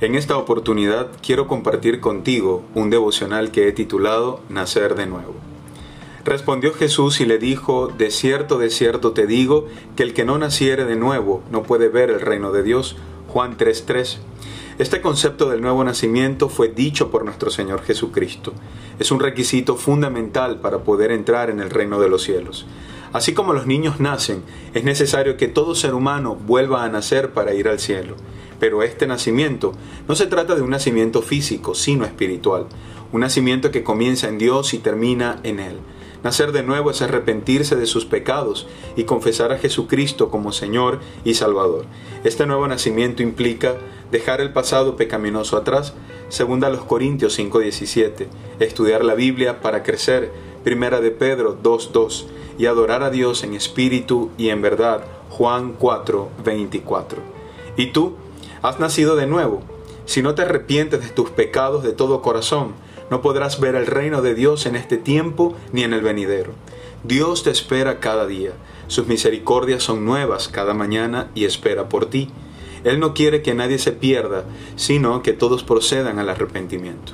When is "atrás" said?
45.58-45.92